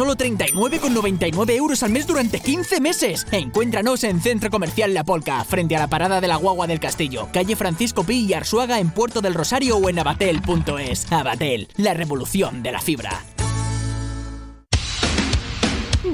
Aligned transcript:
solo 0.00 0.16
39,99 0.16 1.50
euros 1.56 1.82
al 1.82 1.90
mes 1.90 2.06
durante 2.06 2.40
15 2.40 2.80
meses. 2.80 3.26
Encuéntranos 3.32 4.02
en 4.04 4.18
Centro 4.22 4.48
Comercial 4.48 4.94
La 4.94 5.04
Polca, 5.04 5.44
frente 5.44 5.76
a 5.76 5.78
la 5.78 5.88
parada 5.88 6.22
de 6.22 6.26
la 6.26 6.36
Guagua 6.36 6.66
del 6.66 6.80
Castillo, 6.80 7.28
calle 7.34 7.54
Francisco 7.54 8.02
Pi 8.02 8.24
y 8.24 8.32
Arsuaga 8.32 8.78
en 8.78 8.92
Puerto 8.92 9.20
del 9.20 9.34
Rosario 9.34 9.76
o 9.76 9.90
en 9.90 9.98
abatel.es. 9.98 11.12
Abatel, 11.12 11.68
la 11.76 11.92
revolución 11.92 12.62
de 12.62 12.72
la 12.72 12.80
fibra. 12.80 13.10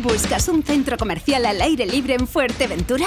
¿Buscas 0.02 0.48
un 0.48 0.64
centro 0.64 0.96
comercial 0.96 1.46
al 1.46 1.62
aire 1.62 1.86
libre 1.86 2.14
en 2.14 2.26
Fuerteventura? 2.26 3.06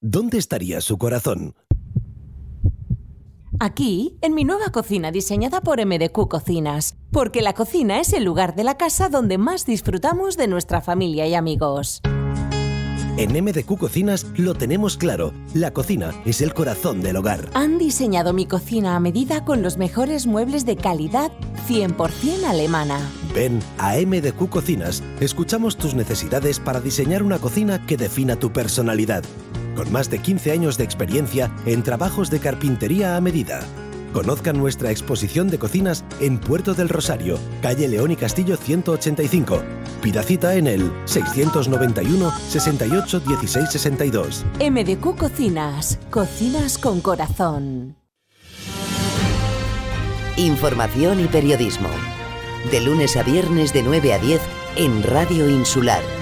¿dónde 0.00 0.38
estaría 0.38 0.80
su 0.80 0.98
corazón? 0.98 1.54
Aquí, 3.60 4.16
en 4.20 4.34
mi 4.34 4.44
nueva 4.44 4.70
cocina 4.70 5.10
diseñada 5.10 5.60
por 5.60 5.84
MDQ 5.84 6.28
Cocinas, 6.28 6.96
porque 7.10 7.42
la 7.42 7.54
cocina 7.54 7.98
es 7.98 8.12
el 8.12 8.22
lugar 8.22 8.54
de 8.54 8.62
la 8.62 8.76
casa 8.76 9.08
donde 9.08 9.36
más 9.36 9.66
disfrutamos 9.66 10.36
de 10.36 10.46
nuestra 10.46 10.80
familia 10.80 11.26
y 11.26 11.34
amigos. 11.34 12.00
En 13.16 13.32
MDQ 13.32 13.76
Cocinas 13.76 14.26
lo 14.36 14.54
tenemos 14.54 14.96
claro, 14.96 15.32
la 15.52 15.72
cocina 15.72 16.12
es 16.24 16.40
el 16.40 16.54
corazón 16.54 17.00
del 17.00 17.16
hogar. 17.16 17.50
Han 17.54 17.76
diseñado 17.76 18.32
mi 18.32 18.46
cocina 18.46 18.94
a 18.94 19.00
medida 19.00 19.44
con 19.44 19.60
los 19.60 19.76
mejores 19.76 20.28
muebles 20.28 20.64
de 20.64 20.76
calidad 20.76 21.32
100% 21.68 22.44
alemana. 22.44 23.00
Ven 23.34 23.58
a 23.78 23.96
MDQ 23.96 24.48
Cocinas, 24.48 25.02
escuchamos 25.18 25.76
tus 25.76 25.94
necesidades 25.94 26.60
para 26.60 26.80
diseñar 26.80 27.24
una 27.24 27.40
cocina 27.40 27.84
que 27.84 27.96
defina 27.96 28.36
tu 28.36 28.52
personalidad 28.52 29.24
con 29.78 29.92
más 29.92 30.10
de 30.10 30.18
15 30.18 30.50
años 30.50 30.76
de 30.76 30.82
experiencia 30.82 31.52
en 31.64 31.84
trabajos 31.84 32.30
de 32.30 32.40
carpintería 32.40 33.16
a 33.16 33.20
medida. 33.20 33.60
Conozcan 34.12 34.58
nuestra 34.58 34.90
exposición 34.90 35.46
de 35.50 35.60
cocinas 35.60 36.04
en 36.18 36.38
Puerto 36.38 36.74
del 36.74 36.88
Rosario, 36.88 37.38
calle 37.62 37.86
León 37.86 38.10
y 38.10 38.16
Castillo 38.16 38.56
185. 38.56 39.62
Pida 40.02 40.24
cita 40.24 40.56
en 40.56 40.66
el 40.66 40.90
691 41.04 42.32
68 42.48 43.20
16 43.20 43.70
62. 43.70 44.46
MDQ 44.58 45.16
Cocinas, 45.16 46.00
cocinas 46.10 46.76
con 46.76 47.00
corazón. 47.00 47.94
Información 50.36 51.20
y 51.20 51.26
periodismo. 51.26 51.90
De 52.72 52.80
lunes 52.80 53.16
a 53.16 53.22
viernes 53.22 53.72
de 53.72 53.84
9 53.84 54.12
a 54.12 54.18
10 54.18 54.40
en 54.76 55.04
Radio 55.04 55.48
Insular 55.48 56.17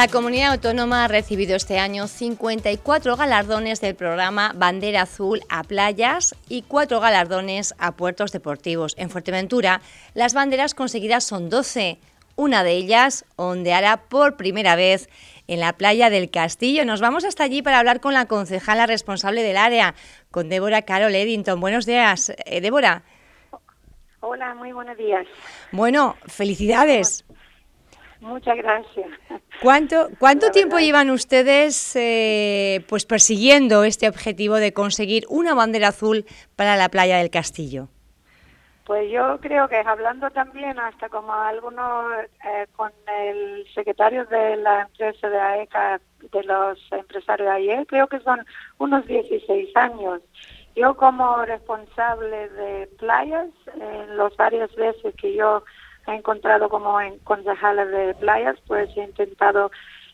La 0.00 0.08
comunidad 0.08 0.52
autónoma 0.52 1.04
ha 1.04 1.08
recibido 1.08 1.54
este 1.54 1.78
año 1.78 2.08
54 2.08 3.18
galardones 3.18 3.82
del 3.82 3.94
programa 3.94 4.54
Bandera 4.56 5.02
Azul 5.02 5.42
a 5.50 5.62
playas 5.62 6.34
y 6.48 6.62
4 6.62 7.00
galardones 7.00 7.74
a 7.76 7.92
puertos 7.92 8.32
deportivos. 8.32 8.94
En 8.96 9.10
Fuerteventura, 9.10 9.82
las 10.14 10.32
banderas 10.32 10.74
conseguidas 10.74 11.24
son 11.24 11.50
12. 11.50 11.98
Una 12.34 12.64
de 12.64 12.72
ellas 12.76 13.26
ondeará 13.36 13.98
por 13.98 14.38
primera 14.38 14.74
vez 14.74 15.10
en 15.48 15.60
la 15.60 15.74
playa 15.74 16.08
del 16.08 16.30
Castillo. 16.30 16.86
Nos 16.86 17.02
vamos 17.02 17.26
hasta 17.26 17.44
allí 17.44 17.60
para 17.60 17.78
hablar 17.78 18.00
con 18.00 18.14
la 18.14 18.24
concejala 18.24 18.86
responsable 18.86 19.42
del 19.42 19.58
área, 19.58 19.94
con 20.30 20.48
Débora 20.48 20.80
Carol 20.80 21.14
Eddington. 21.14 21.60
Buenos 21.60 21.84
días, 21.84 22.32
eh, 22.46 22.62
Débora. 22.62 23.02
Hola, 24.20 24.54
muy 24.54 24.72
buenos 24.72 24.96
días. 24.96 25.26
Bueno, 25.72 26.16
felicidades. 26.26 27.22
Muchas 28.20 28.56
gracias. 28.56 29.08
¿Cuánto, 29.62 30.08
cuánto 30.18 30.50
tiempo 30.50 30.78
llevan 30.78 31.10
ustedes 31.10 31.96
eh, 31.96 32.84
pues 32.88 33.06
persiguiendo 33.06 33.84
este 33.84 34.08
objetivo 34.08 34.56
de 34.56 34.72
conseguir 34.72 35.24
una 35.28 35.54
bandera 35.54 35.88
azul 35.88 36.24
para 36.56 36.76
la 36.76 36.88
playa 36.88 37.18
del 37.18 37.30
Castillo? 37.30 37.88
Pues 38.84 39.10
yo 39.10 39.38
creo 39.40 39.68
que 39.68 39.76
hablando 39.76 40.30
también 40.30 40.78
hasta 40.80 41.08
como 41.08 41.32
algunos 41.32 42.12
eh, 42.44 42.66
con 42.74 42.90
el 43.06 43.64
secretario 43.72 44.24
de 44.26 44.56
la 44.56 44.82
empresa 44.82 45.28
de 45.28 45.38
AECA, 45.38 46.00
de 46.32 46.42
los 46.42 46.78
empresarios 46.90 47.48
de 47.48 47.54
ayer, 47.54 47.86
creo 47.86 48.08
que 48.08 48.18
son 48.20 48.44
unos 48.78 49.06
16 49.06 49.76
años. 49.76 50.20
Yo 50.74 50.96
como 50.96 51.44
responsable 51.44 52.48
de 52.48 52.86
playas, 52.98 53.48
en 53.80 54.16
los 54.16 54.36
varias 54.36 54.74
veces 54.74 55.14
que 55.14 55.34
yo 55.34 55.62
he 56.06 56.14
encontrado 56.14 56.68
como 56.68 57.00
en 57.00 57.18
concejales 57.20 57.90
de 57.90 58.14
playas, 58.14 58.56
pues 58.66 58.88
he 58.96 59.04
intentado 59.04 59.70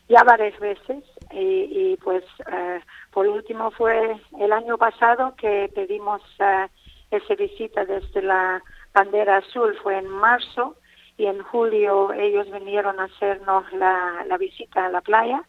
ya 0.09 0.23
varias 0.23 0.57
veces 0.59 1.03
y, 1.31 1.97
pues 1.97 2.23
eh, 2.51 2.81
por 3.11 3.27
último 3.27 3.71
fue 3.71 4.17
el 4.39 4.53
año 4.53 4.77
pasado 4.77 5.35
que 5.35 5.69
pedimos 5.75 6.21
eh, 6.39 6.67
esa 7.11 7.35
visita 7.35 7.85
desde 7.85 8.21
la 8.21 8.63
bandera 8.93 9.37
azul, 9.37 9.77
fue 9.83 9.97
en 9.97 10.07
marzo 10.07 10.75
y 11.17 11.25
en 11.25 11.41
julio 11.43 12.13
ellos 12.13 12.49
vinieron 12.51 12.99
a 12.99 13.05
hacernos 13.05 13.71
la, 13.73 14.23
la 14.27 14.37
visita 14.37 14.85
a 14.85 14.89
la 14.89 15.01
playa 15.01 15.43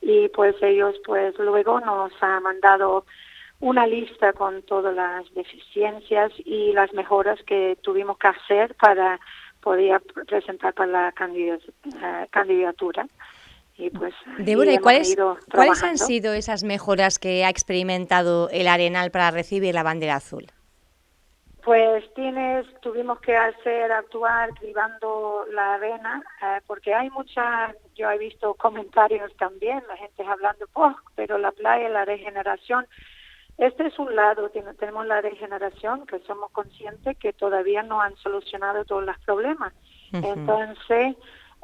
y 0.00 0.28
pues 0.30 0.56
ellos 0.62 0.96
pues 1.04 1.38
luego 1.38 1.80
nos 1.80 2.12
han 2.20 2.42
mandado 2.42 3.04
una 3.60 3.86
lista 3.86 4.32
con 4.32 4.62
todas 4.62 4.94
las 4.94 5.32
deficiencias 5.34 6.32
y 6.44 6.72
las 6.72 6.92
mejoras 6.92 7.40
que 7.44 7.78
tuvimos 7.82 8.18
que 8.18 8.26
hacer 8.26 8.74
para 8.74 9.20
podía 9.62 10.00
presentar 10.26 10.74
para 10.74 10.90
la 10.90 11.12
candidatura. 12.30 13.06
Y 13.78 13.90
pues, 13.90 14.14
Débora, 14.38 14.72
¿y 14.72 14.78
cuáles, 14.78 15.16
cuáles 15.50 15.82
han 15.82 15.96
sido 15.96 16.34
esas 16.34 16.62
mejoras 16.62 17.18
que 17.18 17.44
ha 17.44 17.48
experimentado 17.48 18.50
el 18.50 18.68
Arenal 18.68 19.10
para 19.10 19.30
recibir 19.30 19.74
la 19.74 19.82
bandera 19.82 20.16
azul? 20.16 20.46
Pues 21.64 22.12
tienes, 22.14 22.66
tuvimos 22.80 23.20
que 23.20 23.36
hacer 23.36 23.92
actuar 23.92 24.50
cribando 24.54 25.46
la 25.52 25.74
arena, 25.74 26.20
eh, 26.42 26.60
porque 26.66 26.92
hay 26.92 27.08
mucha, 27.10 27.72
yo 27.94 28.10
he 28.10 28.18
visto 28.18 28.54
comentarios 28.54 29.34
también, 29.36 29.80
la 29.88 29.96
gente 29.96 30.24
hablando, 30.24 30.66
oh, 30.72 30.94
pero 31.14 31.38
la 31.38 31.52
playa, 31.52 31.88
la 31.88 32.04
regeneración, 32.04 32.84
este 33.58 33.86
es 33.86 33.98
un 33.98 34.14
lado, 34.14 34.50
tenemos 34.78 35.06
la 35.06 35.20
regeneración, 35.20 36.06
que 36.06 36.20
somos 36.20 36.50
conscientes 36.50 37.16
que 37.18 37.32
todavía 37.32 37.82
no 37.82 38.00
han 38.00 38.16
solucionado 38.16 38.84
todos 38.84 39.04
los 39.04 39.18
problemas. 39.20 39.72
Entonces, 40.12 41.16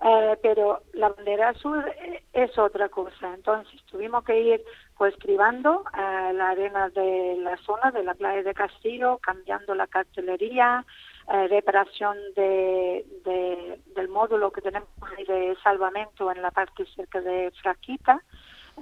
eh, 0.04 0.38
pero 0.42 0.82
la 0.92 1.08
bandera 1.08 1.48
azul 1.48 1.84
eh, 1.86 2.22
es 2.32 2.56
otra 2.56 2.88
cosa. 2.88 3.34
Entonces, 3.34 3.82
tuvimos 3.86 4.22
que 4.24 4.40
ir 4.40 4.64
pues 4.96 5.14
cribando 5.18 5.84
eh, 5.92 6.32
la 6.34 6.50
arena 6.50 6.88
de 6.90 7.36
la 7.38 7.56
zona 7.58 7.90
de 7.90 8.04
la 8.04 8.14
playa 8.14 8.42
de 8.42 8.54
Castillo, 8.54 9.18
cambiando 9.18 9.74
la 9.74 9.86
cartelería, 9.86 10.84
reparación 11.50 12.16
de, 12.36 13.04
del 13.94 14.08
módulo 14.08 14.50
que 14.50 14.62
tenemos 14.62 14.88
de 15.26 15.54
salvamento 15.62 16.32
en 16.32 16.40
la 16.40 16.50
parte 16.50 16.86
cerca 16.96 17.20
de 17.20 17.52
Fraquita, 17.60 18.22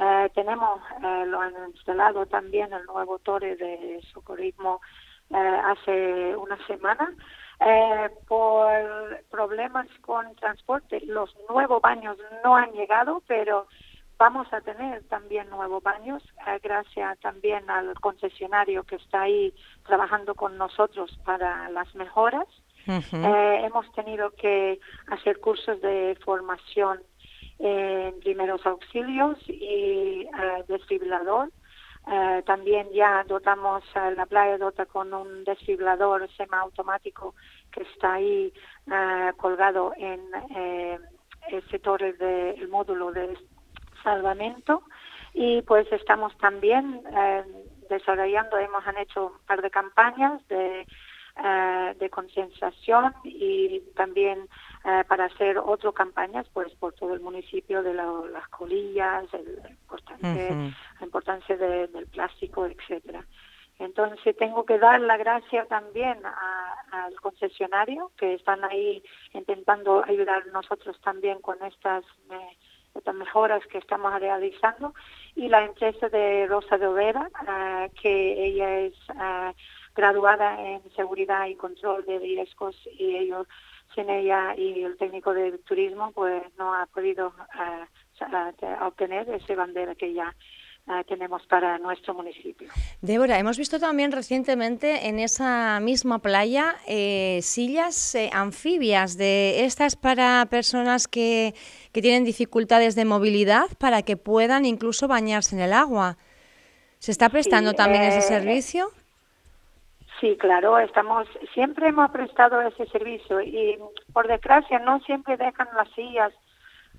eh, 0.01 0.31
tenemos, 0.35 0.81
eh, 1.03 1.25
lo 1.27 1.41
han 1.41 1.55
instalado 1.69 2.27
también 2.27 2.73
el 2.73 2.85
nuevo 2.87 3.19
torre 3.19 3.57
de 3.57 4.01
socorrismo 4.13 4.81
eh, 5.31 5.61
hace 5.65 6.37
una 6.37 6.59
semana. 6.67 7.13
Eh, 7.59 8.11
por 8.29 8.69
problemas 9.31 9.87
con 10.03 10.35
transporte, 10.37 11.01
los 11.07 11.35
nuevos 11.49 11.81
baños 11.81 12.19
no 12.45 12.55
han 12.55 12.73
llegado, 12.73 13.23
pero 13.27 13.67
Vamos 14.19 14.51
a 14.51 14.63
tener 14.63 15.05
también 15.09 15.51
nuevos 15.51 15.83
baños, 15.83 16.23
eh, 16.47 16.59
gracias 16.63 17.19
también 17.21 17.69
al 17.69 17.93
concesionario 18.01 18.83
que 18.85 18.97
está 18.97 19.23
ahí 19.23 19.53
trabajando 19.87 20.35
con 20.35 20.57
nosotros 20.57 21.19
para 21.25 21.69
las 21.69 21.95
mejoras. 21.95 22.47
Hemos 22.87 23.93
tenido 23.93 24.31
que 24.31 24.81
hacer 25.09 25.39
cursos 25.41 25.81
de 25.83 26.17
formación 26.25 27.03
en 27.59 28.19
primeros 28.21 28.65
auxilios 28.67 29.39
y 29.49 30.23
eh, 30.27 30.65
desfibrilador. 30.69 31.51
también 32.45 32.87
ya 32.93 33.25
dotamos, 33.25 33.83
la 33.95 34.27
playa 34.27 34.59
dota 34.59 34.87
con 34.87 35.13
un 35.13 35.43
desfibrilador 35.45 36.29
semiautomático 36.37 37.35
que 37.73 37.83
está 37.83 38.15
ahí 38.15 38.53
colgado 39.37 39.93
en 39.97 40.21
ese 41.49 41.79
torre 41.81 42.13
del 42.13 42.69
módulo 42.69 43.11
de 43.11 43.37
salvamento 44.03 44.83
y 45.39 45.61
pues 45.63 45.87
estamos 45.93 46.37
también 46.39 47.03
eh, 47.15 47.45
desarrollando, 47.91 48.57
hemos 48.57 48.83
hecho 48.99 49.27
un 49.27 49.47
par 49.47 49.61
de 49.61 49.71
campañas 49.71 50.41
de, 50.49 50.87
eh, 51.45 51.95
de 51.99 52.09
concienciación 52.09 53.13
y 53.23 53.81
también 53.95 54.49
eh, 54.87 55.03
para 55.09 55.25
hacer 55.25 55.59
otras 55.59 55.95
campañas 55.95 56.47
pues 56.53 56.73
por 56.77 56.93
todo 56.93 57.13
el 57.15 57.21
municipio 57.21 57.83
de 57.83 57.93
las 57.93 58.49
colillas, 58.51 59.25
la 59.33 59.71
importancia, 59.71 60.51
la 61.01 61.05
importancia 61.05 61.57
del 61.57 62.07
plástico, 62.07 62.67
etcétera. 62.67 63.25
Entonces 63.81 64.37
tengo 64.37 64.65
que 64.65 64.79
dar 64.79 65.01
la 65.01 65.17
gracia 65.17 65.67
también 65.67 66.19
al 66.25 67.21
concesionario 67.21 68.13
que 68.17 68.35
están 68.35 68.65
ahí 68.65 69.03
intentando 69.33 70.05
ayudar 70.05 70.47
nosotros 70.47 70.99
también 71.01 71.41
con 71.41 71.61
estas 71.65 72.05
estas 72.95 73.15
mejoras 73.15 73.67
que 73.67 73.79
estamos 73.79 74.19
realizando 74.21 74.95
y 75.35 75.49
la 75.49 75.65
empresa 75.65 76.09
de 76.09 76.47
Rosa 76.47 76.79
de 76.79 76.87
Overa, 76.87 77.29
eh, 77.47 77.91
que 78.01 78.47
ella 78.47 78.79
es 78.79 78.95
eh, 79.11 79.53
graduada 79.95 80.61
en 80.63 80.83
seguridad 80.95 81.47
y 81.47 81.57
control 81.57 82.05
de 82.07 82.19
riesgos 82.19 82.77
y 82.99 83.17
ellos 83.17 83.47
sin 83.97 84.09
ella 84.09 84.55
y 84.57 84.85
el 84.85 84.97
técnico 84.97 85.35
de 85.35 85.59
turismo 85.67 86.13
pues 86.13 86.45
no 86.57 86.73
ha 86.73 86.87
podido 86.87 87.33
eh, 87.59 88.77
obtener 88.83 89.29
esa 89.31 89.55
bandera 89.57 89.97
que 89.97 90.15
ya 90.15 90.33
tenemos 91.09 91.45
para 91.49 91.79
nuestro 91.79 92.15
municipio. 92.15 92.69
Débora, 93.03 93.41
hemos 93.41 93.59
visto 93.59 93.81
también 93.81 94.13
recientemente 94.13 95.09
en 95.09 95.19
esa 95.19 95.81
misma 95.81 96.21
playa 96.21 96.77
eh, 96.87 97.41
sillas 97.43 98.15
eh, 98.15 98.31
anfibias 98.33 99.19
de 99.19 99.65
estas 99.65 99.97
para 99.97 100.47
personas 100.49 101.09
que, 101.09 101.57
que, 101.91 102.03
tienen 102.03 102.23
dificultades 102.23 102.95
de 102.95 103.05
movilidad 103.05 103.67
para 103.79 104.03
que 104.03 104.17
puedan 104.17 104.65
incluso 104.65 105.09
bañarse 105.09 105.57
en 105.57 105.63
el 105.63 105.73
agua. 105.73 106.19
¿Se 106.99 107.11
está 107.11 107.29
prestando 107.29 107.75
también 107.75 108.03
ese 108.03 108.19
eh, 108.19 108.23
servicio? 108.23 108.91
Sí, 110.21 110.37
claro, 110.39 110.79
estamos 110.79 111.29
siempre 111.53 111.89
hemos 111.89 112.11
prestado 112.11 112.61
ese 112.63 112.87
servicio 112.87 113.41
y 113.43 113.79
por 114.13 114.27
desgracia 114.27 114.79
no 114.79 115.01
siempre 115.01 115.37
dejan 115.37 115.69
las 115.77 115.91
sillas 115.91 116.33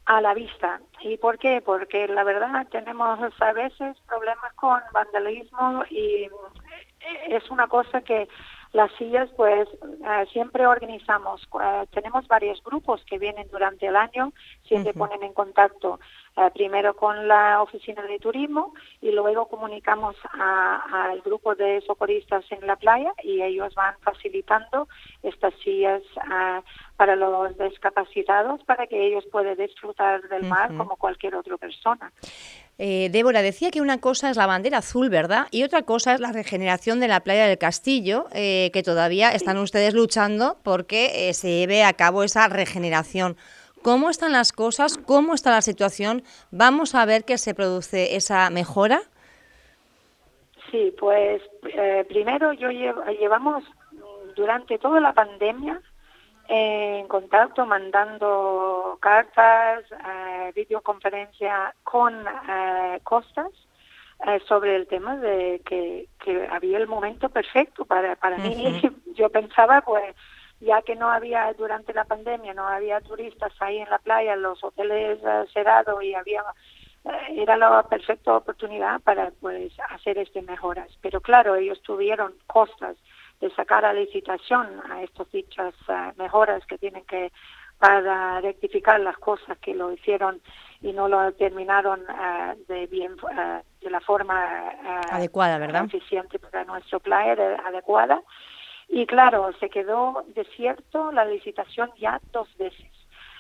a 0.06 0.22
la 0.22 0.34
vista. 0.34 0.80
¿Y 1.02 1.18
por 1.18 1.40
qué? 1.40 1.62
Porque 1.62 2.08
la 2.08 2.24
verdad 2.24 2.68
tenemos 2.70 3.20
a 3.40 3.54
veces 3.54 3.98
problemas 4.08 4.54
con 4.54 4.80
vandalismo 4.94 5.84
y 5.90 6.30
es 7.28 7.50
una 7.50 7.68
cosa 7.68 8.02
que 8.02 8.28
las 8.78 8.92
sillas 9.00 9.28
pues 9.36 9.68
eh, 9.84 10.26
siempre 10.32 10.68
organizamos. 10.68 11.42
Eh, 11.60 11.86
tenemos 11.90 12.28
varios 12.28 12.64
grupos 12.64 13.04
que 13.06 13.18
vienen 13.18 13.48
durante 13.52 13.88
el 13.88 13.96
año, 13.96 14.34
siempre 14.68 14.94
ponen 14.94 15.24
en 15.24 15.34
contacto 15.34 16.00
eh, 16.36 16.52
primero 16.54 16.96
con 16.96 17.28
la 17.28 17.64
oficina 17.64 18.04
de 18.04 18.20
turismo 18.20 18.76
y 19.02 19.10
luego 19.12 19.48
comunicamos 19.48 20.16
al 20.32 21.22
grupo 21.22 21.56
de 21.56 21.82
socorristas 21.88 22.46
en 22.52 22.68
la 22.68 22.76
playa 22.76 23.14
y 23.24 23.42
ellos 23.42 23.74
van 23.74 23.96
facilitando 24.02 24.88
estas 25.24 25.56
sillas 25.64 26.04
para 26.98 27.16
los 27.16 27.58
discapacitados 27.58 28.64
para 28.66 28.86
que 28.86 29.08
ellos 29.08 29.26
puedan 29.32 29.58
disfrutar 29.58 30.22
del 30.30 30.44
mar 30.44 30.68
como 30.78 30.98
cualquier 30.98 31.34
otra 31.34 31.58
persona. 31.58 32.12
Eh, 32.80 33.10
Débora, 33.12 33.42
decía 33.42 33.72
que 33.72 33.82
una 33.82 34.00
cosa 34.00 34.30
es 34.30 34.38
la 34.38 34.46
bandera 34.46 34.80
azul, 34.80 35.10
¿verdad? 35.10 35.48
Y 35.52 35.64
otra 35.64 35.82
cosa 35.82 36.14
es 36.14 36.20
la 36.20 36.32
regeneración 36.32 37.00
de 37.00 37.08
la 37.08 37.22
playa 37.22 37.48
del 37.48 37.58
Castillo, 37.58 38.28
eh, 38.34 38.70
que 38.72 38.84
todavía 38.84 39.32
están 39.32 39.58
ustedes 39.58 39.94
luchando 39.94 40.58
porque 40.64 41.32
se 41.34 41.50
lleve 41.50 41.84
a 41.84 41.94
cabo 41.94 42.24
esa 42.24 42.48
regeneración 42.48 43.36
cómo 43.88 44.10
están 44.10 44.34
las 44.34 44.52
cosas, 44.52 44.98
cómo 44.98 45.34
está 45.34 45.52
la 45.52 45.62
situación. 45.62 46.24
Vamos 46.52 46.94
a 46.94 47.06
ver 47.06 47.24
que 47.24 47.38
se 47.38 47.54
produce 47.54 48.18
esa 48.18 48.50
mejora. 48.50 49.02
Sí, 50.72 50.94
pues 51.00 51.42
eh, 51.64 52.06
primero 52.10 52.52
yo 52.52 52.70
llevamos 52.70 53.64
durante 54.36 54.78
toda 54.78 55.00
la 55.00 55.14
pandemia 55.14 55.82
en 56.48 57.08
contacto, 57.08 57.66
mandando 57.66 58.98
cartas, 59.02 59.84
eh, 59.92 60.52
videoconferencia 60.56 61.74
con 61.84 62.26
eh, 62.28 63.00
Costas 63.04 63.52
eh, 64.26 64.40
sobre 64.48 64.76
el 64.76 64.88
tema 64.88 65.18
de 65.18 65.62
que, 65.66 66.08
que, 66.24 66.48
había 66.48 66.78
el 66.78 66.88
momento 66.88 67.30
perfecto 67.30 67.86
para, 67.86 68.16
para 68.16 68.38
mí. 68.38 68.82
Yo 69.16 69.30
pensaba, 69.30 69.82
pues, 69.82 70.16
ya 70.60 70.82
que 70.82 70.96
no 70.96 71.10
había 71.10 71.54
durante 71.54 71.94
la 71.94 72.06
pandemia, 72.06 72.54
no 72.54 72.68
había 72.68 73.00
turistas 73.02 73.54
ahí 73.60 73.78
en 73.78 73.90
la 73.90 74.00
playa, 74.00 74.36
los 74.36 74.64
hoteles 74.64 75.20
eh, 75.24 75.46
cerrados 75.54 76.04
y 76.04 76.16
había 76.16 76.44
eh, 77.06 77.42
era 77.42 77.58
la 77.58 77.84
perfecta 77.84 78.36
oportunidad 78.36 79.00
para 79.02 79.32
pues 79.40 79.72
hacer 79.90 80.18
estas 80.18 80.44
mejoras. 80.46 80.90
Pero 81.02 81.22
claro, 81.22 81.56
ellos 81.56 81.82
tuvieron 81.84 82.34
costas 82.48 82.98
de 83.40 83.50
sacar 83.52 83.86
a 83.86 83.94
licitación 83.94 84.82
a 84.90 85.04
estas 85.04 85.32
dichas 85.32 85.74
eh, 85.88 86.12
mejoras 86.18 86.66
que 86.66 86.78
tienen 86.78 87.06
que 87.06 87.32
para 87.78 88.42
rectificar 88.42 89.00
las 89.00 89.18
cosas 89.18 89.58
que 89.60 89.76
lo 89.76 89.92
hicieron 89.92 90.42
y 90.82 90.94
no 90.94 91.08
lo 91.08 91.32
terminaron 91.34 92.04
de 92.68 92.88
bien 92.88 93.16
de 93.82 93.90
la 93.90 94.00
forma 94.00 94.70
adecuada, 95.12 95.60
¿verdad? 95.60 95.86
Eficiente 95.86 96.40
para 96.40 96.64
nuestro 96.64 97.00
playa, 97.00 97.36
adecuada. 97.66 98.22
Y 98.88 99.06
claro, 99.06 99.52
se 99.60 99.70
quedó 99.70 100.26
desierto 100.34 101.12
la 101.12 101.26
licitación 101.26 101.92
ya 102.00 102.20
dos 102.32 102.48
veces. 102.58 102.97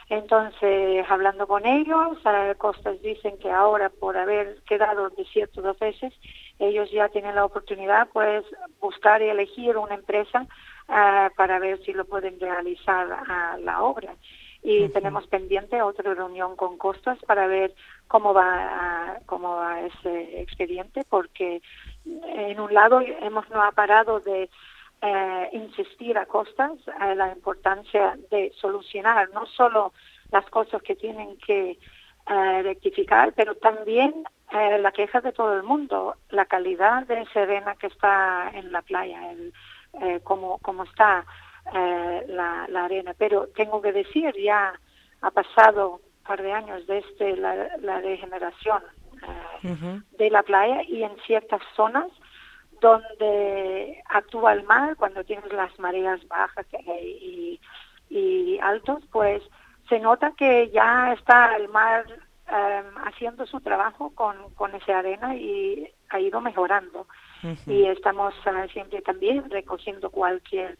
Entonces, 0.09 1.05
hablando 1.09 1.47
con 1.47 1.65
ellos, 1.65 2.17
a 2.25 2.55
Costas 2.55 3.01
dicen 3.01 3.37
que 3.39 3.51
ahora, 3.51 3.89
por 3.89 4.15
haber 4.15 4.61
quedado 4.61 5.09
desierto 5.09 5.61
dos 5.61 5.77
veces, 5.79 6.13
ellos 6.59 6.89
ya 6.91 7.09
tienen 7.09 7.35
la 7.35 7.43
oportunidad, 7.43 8.07
pues, 8.13 8.45
buscar 8.79 9.21
y 9.21 9.29
elegir 9.29 9.77
una 9.77 9.95
empresa 9.95 10.47
ah, 10.87 11.29
para 11.35 11.59
ver 11.59 11.83
si 11.83 11.91
lo 11.91 12.05
pueden 12.05 12.39
realizar 12.39 13.11
a 13.11 13.57
la 13.57 13.83
obra. 13.83 14.15
Y 14.63 14.89
tenemos 14.89 15.27
pendiente 15.27 15.81
otra 15.81 16.13
reunión 16.13 16.55
con 16.55 16.77
Costas 16.77 17.19
para 17.25 17.47
ver 17.47 17.73
cómo 18.07 18.33
va, 18.33 19.19
cómo 19.25 19.55
va 19.55 19.81
ese 19.81 20.41
expediente, 20.41 21.03
porque 21.09 21.61
en 22.05 22.59
un 22.59 22.73
lado 22.73 23.01
hemos 23.01 23.47
no 23.49 23.61
ha 23.61 23.71
parado 23.71 24.19
de 24.21 24.49
eh, 25.01 25.49
insistir 25.53 26.17
a 26.17 26.25
costas 26.25 26.71
a 26.99 27.13
la 27.13 27.31
importancia 27.31 28.17
de 28.31 28.51
solucionar 28.59 29.29
no 29.31 29.45
solo 29.45 29.93
las 30.31 30.45
cosas 30.49 30.81
que 30.81 30.95
tienen 30.95 31.37
que 31.37 31.77
eh, 32.29 32.61
rectificar, 32.61 33.31
pero 33.33 33.55
también 33.55 34.13
eh, 34.51 34.79
la 34.79 34.91
queja 34.91 35.21
de 35.21 35.31
todo 35.31 35.55
el 35.55 35.63
mundo, 35.63 36.15
la 36.29 36.45
calidad 36.45 37.07
de 37.07 37.25
serena 37.27 37.75
que 37.75 37.87
está 37.87 38.51
en 38.53 38.71
la 38.73 38.81
playa, 38.81 39.31
el, 39.31 39.53
eh, 40.01 40.19
cómo, 40.23 40.57
cómo 40.59 40.83
está 40.83 41.25
la, 41.71 42.65
la, 42.69 42.85
arena. 42.85 43.13
Pero 43.17 43.47
tengo 43.55 43.81
que 43.81 43.91
decir, 43.91 44.33
ya 44.41 44.73
ha 45.21 45.31
pasado 45.31 45.95
un 45.95 46.23
par 46.25 46.41
de 46.41 46.51
años 46.51 46.85
desde 46.87 47.35
la, 47.37 47.77
la 47.79 47.99
regeneración 47.99 48.81
de 50.17 50.29
la 50.29 50.43
playa 50.43 50.83
y 50.83 51.03
en 51.03 51.15
ciertas 51.25 51.61
zonas 51.75 52.07
donde 52.81 54.03
actúa 54.09 54.53
el 54.53 54.63
mar 54.63 54.95
cuando 54.97 55.23
tienes 55.23 55.51
las 55.53 55.77
mareas 55.79 56.25
bajas 56.27 56.65
y, 57.01 57.59
y 58.09 58.59
altos, 58.59 59.03
pues 59.11 59.43
se 59.89 59.99
nota 59.99 60.33
que 60.37 60.69
ya 60.69 61.13
está 61.13 61.55
el 61.55 61.69
mar 61.69 62.05
em, 62.47 62.97
haciendo 63.05 63.45
su 63.45 63.59
trabajo 63.61 64.11
con, 64.13 64.53
con 64.55 64.75
esa 64.75 64.99
arena 64.99 65.35
y 65.35 65.89
ha 66.09 66.19
ido 66.19 66.41
mejorando. 66.41 67.07
Y 67.67 67.85
estamos 67.85 68.33
uh, 68.45 68.67
siempre 68.69 69.01
también 69.01 69.49
recogiendo 69.49 70.09
cualquier 70.09 70.77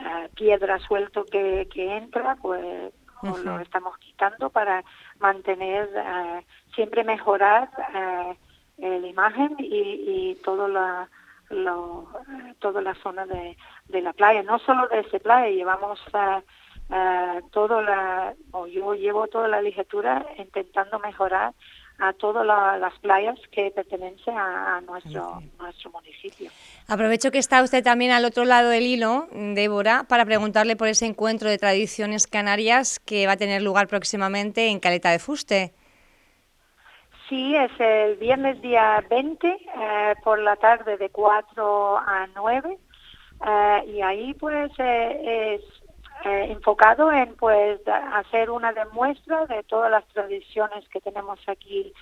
uh, 0.00 0.28
piedra 0.34 0.78
suelto 0.80 1.24
que, 1.24 1.68
que 1.72 1.96
entra, 1.96 2.36
pues 2.42 2.92
lo 3.44 3.60
estamos 3.60 3.96
quitando 3.98 4.50
para 4.50 4.84
mantener, 5.20 5.88
uh, 5.94 6.42
siempre 6.74 7.04
mejorar 7.04 7.70
la 8.78 9.06
imagen 9.06 9.54
y, 9.58 10.32
y 10.32 10.34
todo 10.42 10.66
la 10.66 11.08
lo, 11.52 12.08
toda 12.58 12.80
la 12.80 12.94
zona 12.96 13.26
de, 13.26 13.56
de, 13.88 14.02
la 14.02 14.12
playa, 14.12 14.42
no 14.42 14.58
solo 14.58 14.88
de 14.88 15.00
esa 15.00 15.18
playa, 15.18 15.48
llevamos 15.50 16.00
uh, 16.12 17.48
todo 17.50 17.82
la, 17.82 18.34
o 18.50 18.66
yo 18.66 18.94
llevo 18.94 19.26
toda 19.28 19.48
la 19.48 19.62
legislatura 19.62 20.26
intentando 20.38 20.98
mejorar 20.98 21.54
a 21.98 22.12
todas 22.14 22.44
las 22.44 22.98
playas 22.98 23.38
que 23.52 23.70
pertenecen 23.70 24.36
a, 24.36 24.80
nuestro, 24.80 25.40
nuestro 25.60 25.90
municipio. 25.92 26.50
Aprovecho 26.88 27.30
que 27.30 27.38
está 27.38 27.62
usted 27.62 27.84
también 27.84 28.10
al 28.10 28.24
otro 28.24 28.44
lado 28.44 28.70
del 28.70 28.84
hilo, 28.84 29.28
Débora, 29.30 30.04
para 30.08 30.24
preguntarle 30.24 30.74
por 30.74 30.88
ese 30.88 31.06
encuentro 31.06 31.48
de 31.48 31.58
tradiciones 31.58 32.26
canarias 32.26 32.98
que 32.98 33.26
va 33.26 33.32
a 33.32 33.36
tener 33.36 33.62
lugar 33.62 33.86
próximamente 33.86 34.68
en 34.68 34.80
Caleta 34.80 35.10
de 35.10 35.20
Fuste. 35.20 35.74
Sí, 37.28 37.54
es 37.56 37.70
el 37.78 38.16
viernes 38.16 38.60
día 38.62 39.02
20 39.08 39.48
eh, 39.48 40.14
por 40.24 40.38
la 40.38 40.56
tarde 40.56 40.96
de 40.96 41.10
4 41.10 41.96
a 41.98 42.26
9 42.34 42.78
eh, 43.46 43.84
y 43.86 44.00
ahí 44.02 44.34
pues 44.34 44.70
eh, 44.78 45.54
es 45.54 45.62
enfocado 46.24 47.10
en 47.10 47.34
pues 47.34 47.80
hacer 47.88 48.50
una 48.50 48.72
demuestra 48.72 49.46
de 49.46 49.64
todas 49.64 49.90
las 49.90 50.06
tradiciones 50.08 50.88
que 50.88 51.00
tenemos 51.00 51.40
aquí 51.48 51.92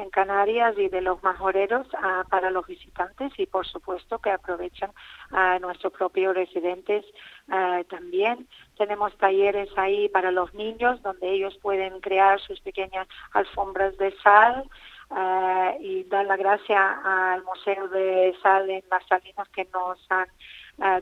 en 0.00 0.10
Canarias 0.10 0.74
y 0.78 0.88
de 0.88 1.00
los 1.00 1.22
majoreros 1.22 1.86
ah, 1.94 2.24
para 2.28 2.50
los 2.50 2.66
visitantes 2.66 3.32
y 3.38 3.46
por 3.46 3.66
supuesto 3.66 4.18
que 4.18 4.30
aprovechan 4.30 4.90
a 5.30 5.58
nuestros 5.58 5.92
propios 5.92 6.34
residentes 6.34 7.04
ah, 7.48 7.82
también. 7.88 8.48
Tenemos 8.76 9.16
talleres 9.18 9.68
ahí 9.76 10.08
para 10.08 10.30
los 10.30 10.52
niños 10.54 11.02
donde 11.02 11.30
ellos 11.30 11.56
pueden 11.62 12.00
crear 12.00 12.40
sus 12.40 12.60
pequeñas 12.60 13.06
alfombras 13.32 13.96
de 13.98 14.12
sal 14.22 14.64
ah, 15.10 15.74
y 15.80 16.04
dar 16.04 16.26
la 16.26 16.36
gracia 16.36 17.00
al 17.04 17.44
Museo 17.44 17.88
de 17.88 18.34
Sal 18.42 18.70
en 18.70 18.84
Las 18.90 19.06
Salinas 19.06 19.48
que 19.50 19.68
nos 19.72 19.98
han 20.10 20.28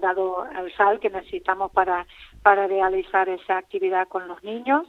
dado 0.00 0.44
el 0.58 0.74
sal 0.74 0.98
que 0.98 1.08
necesitamos 1.08 1.70
para, 1.70 2.04
para 2.42 2.66
realizar 2.66 3.28
esa 3.28 3.58
actividad 3.58 4.08
con 4.08 4.26
los 4.26 4.42
niños 4.42 4.88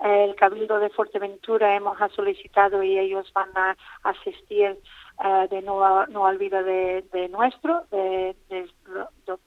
el 0.00 0.34
Cabildo 0.36 0.78
de 0.78 0.90
Fuerteventura 0.90 1.74
hemos 1.74 1.96
solicitado 2.14 2.82
y 2.82 2.98
ellos 2.98 3.30
van 3.32 3.50
a 3.56 3.76
asistir 4.04 4.78
eh, 5.24 5.48
de 5.50 5.62
no, 5.62 6.06
no 6.06 6.22
olvido 6.22 6.62
de, 6.62 7.04
de 7.12 7.28
nuestro, 7.28 7.84
de, 7.90 8.36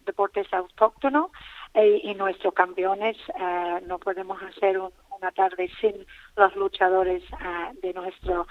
deportes 0.06 0.54
autóctonos 0.54 1.32
e, 1.74 2.02
y 2.04 2.14
nuestros 2.16 2.54
campeones. 2.54 3.16
Eh, 3.40 3.82
no 3.88 3.98
podemos 3.98 4.42
hacer 4.44 4.78
una 5.22 5.32
tarde 5.32 5.70
sin 5.80 6.06
los 6.36 6.56
luchadores 6.56 7.24
eh, 7.24 7.80
de 7.82 7.94
nuestro 7.94 8.48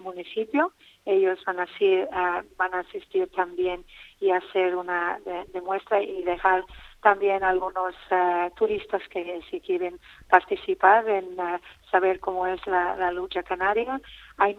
municipio. 0.00 0.72
Ellos 1.04 1.38
van 1.46 1.60
a, 1.60 2.44
van 2.56 2.74
a 2.74 2.80
asistir 2.80 3.30
también 3.30 3.84
y 4.18 4.32
hacer 4.32 4.74
una 4.74 5.20
demuestra 5.52 6.02
y 6.02 6.24
dejar 6.24 6.64
también 7.00 7.44
algunos 7.44 7.94
uh, 8.10 8.50
turistas 8.56 9.02
que 9.08 9.40
si 9.50 9.60
quieren 9.60 9.98
participar 10.28 11.08
en 11.08 11.38
uh, 11.38 11.58
saber 11.90 12.18
cómo 12.18 12.46
es 12.46 12.64
la, 12.66 13.10
lucha 13.12 13.42
canaria. 13.42 14.00
Hay 14.36 14.56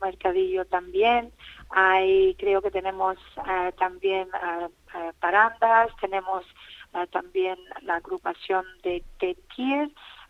mercadillo 0.00 0.64
también, 0.66 1.32
hay 1.70 2.34
creo 2.34 2.60
que 2.62 2.70
tenemos 2.70 3.16
uh, 3.36 3.72
también 3.78 4.28
parandas, 5.20 5.90
tenemos 6.00 6.44
también 7.10 7.58
la 7.82 7.96
agrupación 7.96 8.64
de 8.82 9.04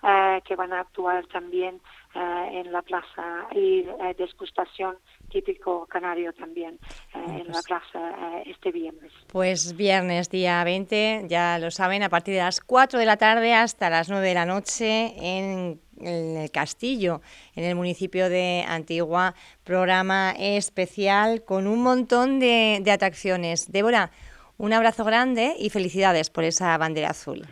Tetier 0.00 0.42
que 0.44 0.56
van 0.56 0.72
a 0.72 0.80
actuar 0.80 1.26
también 1.26 1.80
en 2.14 2.72
la 2.72 2.82
plaza 2.82 3.48
y 3.52 3.84
degustación 4.16 4.96
típico 5.28 5.86
canario 5.86 6.32
también 6.32 6.78
eh, 7.14 7.18
en 7.40 7.46
la 7.46 7.52
pues 7.52 7.66
plaza 7.66 8.10
eh, 8.38 8.42
este 8.46 8.72
viernes. 8.72 9.12
Pues 9.30 9.76
viernes, 9.76 10.30
día 10.30 10.62
20, 10.64 11.26
ya 11.28 11.58
lo 11.58 11.70
saben, 11.70 12.02
a 12.02 12.08
partir 12.08 12.34
de 12.34 12.40
las 12.40 12.60
4 12.60 12.98
de 12.98 13.06
la 13.06 13.16
tarde 13.16 13.54
hasta 13.54 13.90
las 13.90 14.08
9 14.08 14.26
de 14.26 14.34
la 14.34 14.46
noche 14.46 15.14
en 15.20 15.80
el 16.00 16.50
Castillo, 16.50 17.20
en 17.54 17.64
el 17.64 17.74
municipio 17.74 18.28
de 18.28 18.64
Antigua, 18.66 19.34
programa 19.64 20.32
especial 20.38 21.44
con 21.44 21.66
un 21.66 21.82
montón 21.82 22.38
de, 22.40 22.78
de 22.82 22.90
atracciones. 22.90 23.70
Débora, 23.70 24.10
un 24.56 24.72
abrazo 24.72 25.04
grande 25.04 25.54
y 25.58 25.70
felicidades 25.70 26.30
por 26.30 26.44
esa 26.44 26.76
bandera 26.78 27.10
azul. 27.10 27.42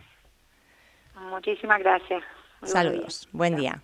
Muchísimas 1.29 1.79
gracias. 1.79 2.23
Saludos. 2.63 3.29
Buen 3.31 3.55
día. 3.55 3.83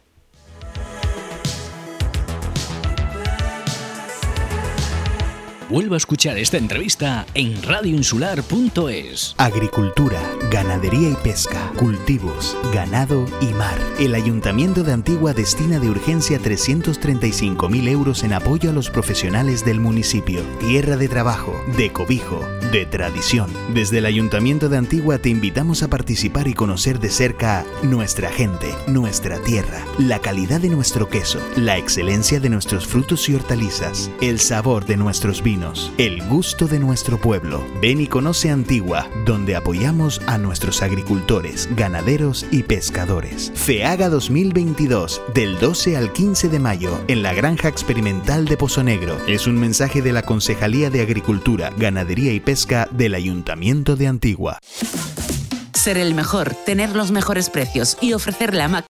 Vuelva 5.74 5.96
a 5.96 5.98
escuchar 5.98 6.38
esta 6.38 6.58
entrevista 6.58 7.25
en 7.34 7.60
radioinsular.es. 7.63 9.34
Agricultura, 9.39 10.22
ganadería 10.51 11.10
y 11.10 11.15
pesca, 11.15 11.72
cultivos, 11.80 12.56
ganado 12.72 13.25
y 13.42 13.48
mar. 13.56 13.75
El 13.98 14.13
Ayuntamiento 14.13 14.84
de 14.84 14.94
Antigua 14.94 15.34
destina 15.34 15.80
de 15.80 15.89
urgencia 15.89 16.39
335.000 16.39 17.88
euros 17.88 18.24
en 18.24 18.34
apoyo 18.34 18.70
a 18.70 18.74
los 18.74 18.92
profesionales 18.92 19.65
del 19.65 19.80
municipio. 19.80 20.42
Tierra 20.60 20.96
de 20.96 21.10
trabajo, 21.10 21.60
de 21.75 21.92
cobijo, 21.92 22.39
de 22.72 22.86
tradición. 22.86 23.50
Desde 23.74 23.98
el 23.98 24.06
Ayuntamiento 24.06 24.70
de 24.70 24.77
Antigua 24.77 25.18
te 25.18 25.30
invitamos 25.30 25.82
a 25.82 25.88
participar 25.88 26.48
y 26.48 26.53
conocer 26.53 27.00
de 27.00 27.10
cerca 27.10 27.65
nuestra 27.82 28.30
gente, 28.30 28.75
nuestra 28.86 29.39
tierra, 29.39 29.84
la 29.98 30.20
calidad 30.20 30.62
de 30.62 30.70
nuestro 30.70 31.10
queso, 31.10 31.39
la 31.56 31.80
excelencia 31.80 32.39
de 32.39 32.50
nuestros 32.50 32.86
frutos 32.86 33.27
y 33.27 33.34
hortalizas, 33.34 34.12
el 34.22 34.39
sabor 34.39 34.86
de 34.86 34.98
nuestros 34.98 35.42
vinos 35.42 35.62
el 35.98 36.22
gusto 36.27 36.67
de 36.67 36.79
nuestro 36.79 37.20
pueblo. 37.20 37.63
Ven 37.82 38.01
y 38.01 38.08
conoce 38.08 38.50
Antigua, 38.50 39.08
donde 39.25 39.55
apoyamos 39.55 40.20
a 40.27 40.38
nuestros 40.38 40.82
agricultores, 40.82 41.70
ganaderos 41.75 42.46
y 42.51 42.63
pescadores. 42.63 43.51
FEAGA 43.55 44.10
2022, 44.10 45.22
del 45.34 45.58
12 45.60 45.98
al 45.98 46.12
15 46.12 46.50
de 46.50 46.60
mayo, 46.60 47.00
en 47.08 47.24
la 47.24 47.34
Granja 47.34 47.70
Experimental 47.70 48.46
de 48.46 48.58
Pozo 48.58 48.84
Negro. 48.84 49.17
Es 49.27 49.48
un 49.48 49.58
mensaje 49.58 50.01
de 50.01 50.12
la 50.12 50.24
Concejalía 50.24 50.89
de 50.89 51.01
Agricultura, 51.01 51.72
Ganadería 51.77 52.34
y 52.34 52.39
Pesca 52.39 52.88
del 52.91 53.15
Ayuntamiento 53.15 53.96
de 53.96 54.08
Antigua. 54.08 54.60
Ser 55.74 55.98
el 55.98 56.13
mejor, 56.13 56.55
tener 56.65 56.96
los 56.96 57.12
mejores 57.12 57.50
precios 57.50 57.98
y 58.00 58.13
ofrecer 58.13 58.53
la 58.53 58.70
máxima 58.70 58.82